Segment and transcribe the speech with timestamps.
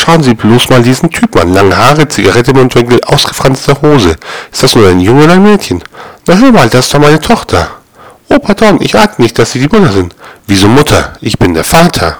[0.00, 1.52] Schauen Sie bloß mal diesen Typ an.
[1.52, 4.16] Lange Haare, Zigarette im Mundwinkel, ausgefranste Hose.
[4.50, 5.82] Ist das nur ein Junge oder ein Mädchen?
[6.26, 7.68] Na hör mal, das ist doch meine Tochter.
[8.30, 10.16] Oh, pardon, ich ahne nicht, dass Sie die Mutter sind.
[10.46, 11.12] Wieso Mutter?
[11.20, 12.16] Ich bin der Vater.